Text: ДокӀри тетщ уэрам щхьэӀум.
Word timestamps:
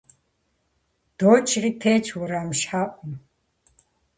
ДокӀри 1.17 1.71
тетщ 1.81 2.07
уэрам 2.17 2.49
щхьэӀум. 2.59 3.13